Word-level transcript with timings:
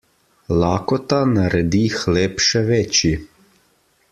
Lakota 0.61 1.19
naredi 1.33 1.83
hleb 1.99 2.41
še 2.47 2.63
večji. 2.71 3.13